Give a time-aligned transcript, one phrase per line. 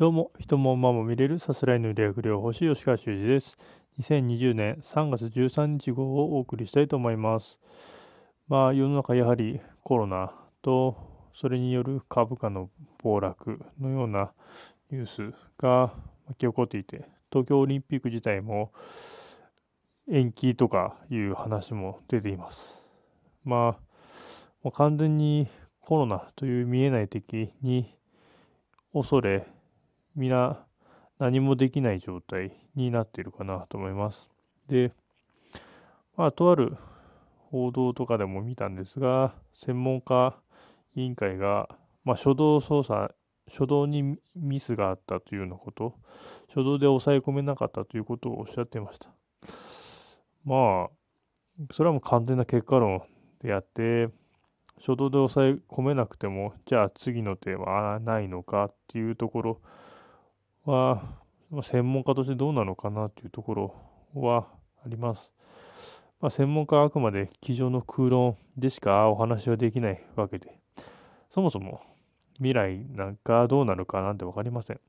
[0.00, 3.58] どうも、人も馬も見れるさすらいの理学療法士吉川修司です。
[3.98, 7.58] 2020年3月13日号をお送りしたいと思います。
[8.48, 10.32] まあ、世の中やはりコロナ
[10.62, 10.96] と、
[11.34, 12.70] それによる株価の
[13.02, 14.32] 暴落のような
[14.90, 15.92] ニュースが
[16.26, 18.72] 巻き起こっていて、東京オリンピック自体も
[20.10, 22.58] 延期とかいう話も出ています。
[23.44, 23.80] まあ、
[24.62, 25.46] もう完全に
[25.82, 27.94] コロナという見えない敵に
[28.94, 29.46] 恐れ、
[30.20, 30.66] 皆
[31.18, 34.28] 何もできない状態になっているかなと思います。
[34.68, 34.92] で、
[36.14, 36.76] まあ、とある
[37.50, 39.32] 報道とかでも見たんですが、
[39.64, 40.36] 専門家
[40.94, 41.70] 委員会が、
[42.04, 43.14] まあ、初動操作、
[43.50, 45.94] 初動にミスがあったというようなこと、
[46.48, 49.08] 初動で抑え込めなかったということをおっしゃっていました。
[50.44, 50.90] まあ、
[51.72, 53.00] それはもう完全な結果論
[53.42, 54.10] であって、
[54.80, 59.60] 初動で抑え込めなくても、じゃあ次の手はないのかっていうところ
[60.64, 61.02] は、
[61.62, 63.74] 専門家としてどうなのかなというところ
[64.14, 64.48] は
[64.84, 65.30] あります。
[66.20, 70.58] まあ、専門家はあくまで机上の空論でしかお話はできないわけで、
[71.30, 71.80] そもそも
[72.34, 74.80] 未来なんかどうなるかなんて分かりません。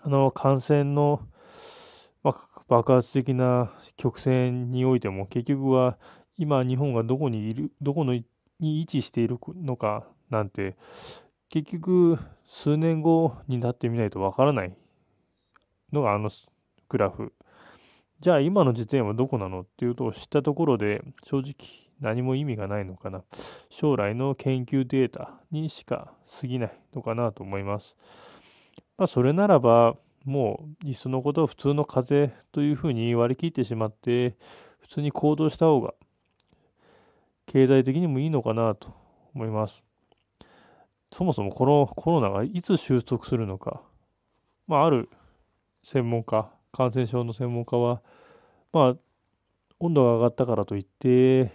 [0.00, 1.20] あの、感染の、
[2.24, 5.96] まあ、爆発的な曲線においても、結局は
[6.36, 8.24] 今日本がどこにいる、どこのに
[8.80, 10.76] 位置しているのかなんて、
[11.50, 12.18] 結局
[12.52, 14.76] 数年後になってみないとわからない
[15.90, 16.30] のがあの
[16.90, 17.32] グラフ。
[18.20, 21.54] じゃあ今の時点はどこなのっていうと知ったところで正直
[22.00, 23.24] 何も意味がないのかな。
[23.70, 27.96] 将来の研究データにしか過ぎないのかなと思います。
[28.98, 34.36] まあ、それならばもういっそのことを普通の風邪というふうに割り切ってしまって
[34.80, 35.94] 普通に行動した方が
[37.46, 38.94] 経済的にもいいのかなと
[39.34, 39.82] 思います。
[41.12, 43.82] そもそもこのコロナがいつ収束するのか、
[44.66, 45.10] まあ、ある
[45.84, 48.00] 専門家、感染症の専門家は、
[48.72, 48.96] まあ、
[49.78, 51.52] 温度が上がったからといって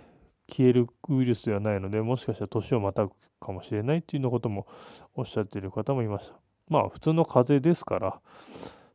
[0.48, 4.68] 消えるウイルスではないので、もしかしたら年をまたぐかもしれないというようなことも
[5.16, 6.36] おっしゃっている方もいました。
[6.70, 8.20] まあ、普通の風邪ですから、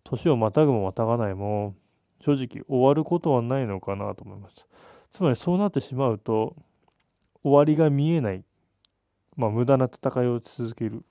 [0.04, 1.74] 年をまたぐもまたがないも、
[2.20, 4.66] 正直終わることはないのかなと思います。
[5.10, 6.54] つまりそうなってしまうと、
[7.42, 8.44] 終わりが見えない
[9.36, 11.04] まあ、無駄な戦いを続ける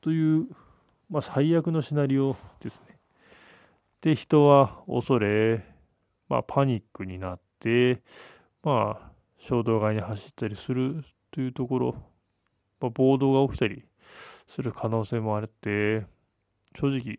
[0.00, 0.48] という、
[1.10, 2.98] まあ、最悪のシナリオですね。
[4.00, 5.64] で、人は恐れ、
[6.28, 8.02] まあ、パニックになって、
[8.62, 11.94] まあ、衝動買いに走ったりするというところ、
[12.80, 13.84] まあ、暴動が起きたり
[14.48, 16.06] する可能性もあって、
[16.78, 17.18] 正直、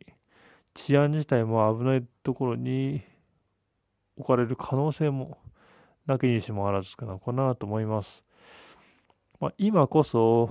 [0.74, 3.02] 治安自体も危ないところに
[4.18, 5.38] 置かれる可能性も
[6.06, 8.24] なきにしもあらずかなかなと思います。
[9.40, 10.50] まあ、今こそ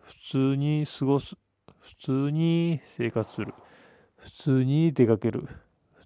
[0.00, 1.36] 普通に過ごす、
[1.78, 3.54] 普通に生活する、
[4.16, 5.48] 普通に出かける、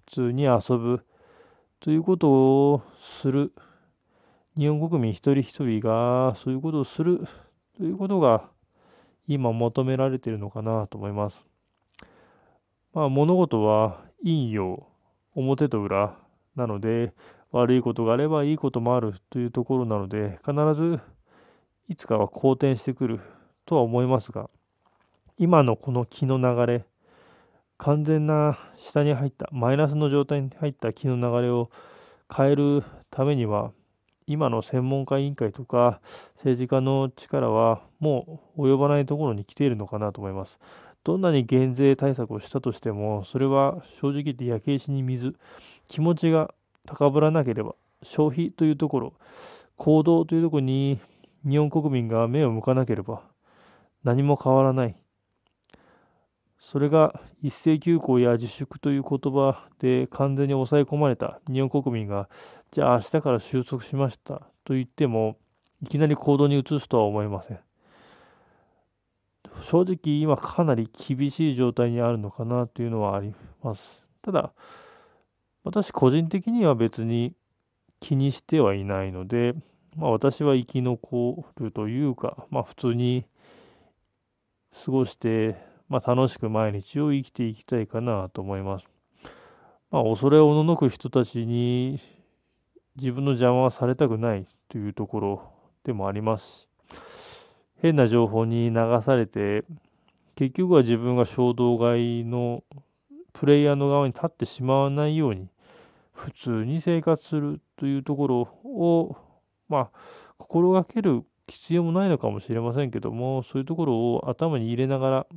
[0.05, 1.03] 普通に遊ぶ
[1.79, 2.83] ということを
[3.21, 3.51] する。
[4.55, 7.27] 日本国民一人一人がそういうことをする
[7.77, 8.47] ということが
[9.27, 11.43] 今求められているのかなと思います。
[12.93, 14.87] まあ、物事は陰陽、
[15.33, 16.15] 表と裏
[16.55, 17.13] なので、
[17.51, 20.99] 悪いことがあればいいこともあるというところなので、必ず
[21.89, 23.21] いつかは好転してくる
[23.65, 24.49] とは思いますが、
[25.37, 26.85] 今のこの気の流れ、
[27.77, 31.69] 完全な下に入った、マイナスの状態に入った気の流れを
[32.35, 33.71] 変えるためには、
[34.25, 36.01] 今の専門家委員会とか
[36.35, 40.59] 政治家の力はもう及ばないところに来ているのかなと思います。
[41.05, 45.35] どんなに減税対策をしたとしても、それは正直言って焼け石に水、
[45.87, 46.53] 気持ちが
[46.85, 49.13] 高ぶらなければ、消費というところ、
[49.77, 50.99] 行動というところに
[51.47, 53.21] 日本国民が目を向かなければ
[54.03, 54.95] 何も変わらない。
[56.59, 62.29] それが一斉休校や自粛という言葉で完全に抑え込まれた日本国民が、
[62.71, 65.37] じゃあ明日から収束しましたと言っても、
[65.81, 67.59] いきなり行動に移すとは思いません。
[69.63, 73.33] 正直今かなり厳しい状態にあるのかなというのはあり
[73.63, 73.81] ます。
[74.21, 74.51] ただ、
[75.63, 77.33] 私個人的には別に
[78.01, 79.53] 気にしてはいないので、
[79.97, 83.25] まあ私は生き残るというか、まあ普通に
[84.85, 85.55] 過ごして、
[85.89, 88.85] まあ楽しく毎日を生きていきたいかなと思います。
[89.89, 91.99] まあ恐れをおののく人たちに
[92.95, 95.51] 自分の邪魔はされたくないというところ
[95.83, 96.67] でもあります、
[97.81, 99.63] 変な情報に流されて、
[100.35, 102.63] 結局は自分が衝動買いの
[103.33, 105.47] プレイヤーの側に立ってしまわないように、
[106.13, 109.15] 普通に生活するというところを
[109.69, 109.99] まあ、
[110.37, 115.27] 心がける必要もないのかもしれませんけども、そういうところを頭に入れながら、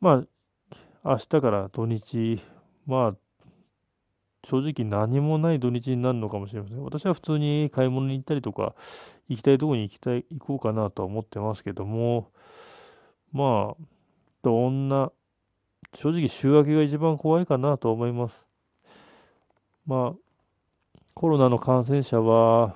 [0.00, 0.24] ま
[0.72, 2.42] あ、明日から土日、
[2.86, 3.16] まあ、
[4.44, 6.82] 正直何もない土日になるのかもしれません。
[6.82, 8.74] 私は普通に買い物に行ったりとか、
[9.28, 12.30] 行きたいとこに行きたい、行こうかなとは思ってますけども、
[13.32, 13.84] まあ、
[14.42, 15.10] どんな、
[15.94, 18.42] 正直週明けが一番怖いかなと思います。
[19.86, 20.23] まあ、
[21.14, 22.74] コロナの感染者は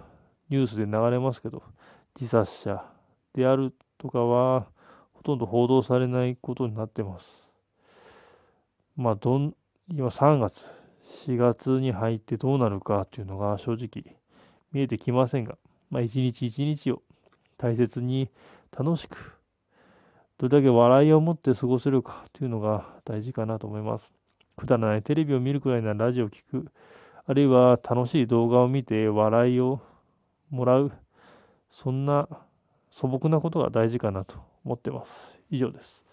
[0.48, 1.62] ニュースで流れますけど、
[2.20, 2.84] 自殺者
[3.34, 4.66] であるとかは、
[5.12, 7.26] ほとんど報道されないことになってます。
[8.96, 9.54] まあ、どん、
[9.92, 10.54] 今3月、
[11.26, 14.16] 4月に入ってどうなるかというのが正直
[14.72, 15.58] 見えてきませんが、
[15.90, 17.02] まあ、一日一日を
[17.56, 18.28] 大切に
[18.70, 19.38] 楽しく、
[20.38, 24.08] どれだけ笑いを持って過ごせるかというのが大事かなと思います。
[24.56, 26.66] くだらないテレビを見るくらいならラジオを聴く、
[27.30, 29.82] あるいは楽しい動画を見て笑いを
[30.48, 30.90] もらう、
[31.70, 32.26] そんな
[32.90, 35.12] 素朴なことが大事かなと思ってます。
[35.50, 36.07] 以上です。